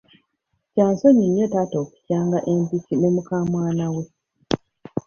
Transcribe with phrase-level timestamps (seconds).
[0.71, 4.03] Kyansonyi nnyo taata okukyanga empiki ne mukamwana we.